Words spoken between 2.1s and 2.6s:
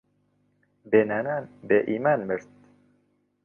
مرد